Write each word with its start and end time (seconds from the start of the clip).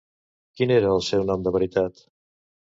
Quin 0.59 0.73
era 0.77 0.89
el 0.95 1.05
seu 1.09 1.27
nom 1.29 1.45
de 1.45 1.55
veritat? 1.59 2.05